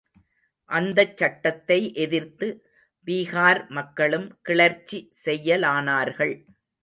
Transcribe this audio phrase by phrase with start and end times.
[0.69, 2.47] அந்தச் சட்டத்தை எதிர்த்து
[3.07, 6.35] பீகார் மக்களும் கிளர்ச்சி செய்யலானார்கள்.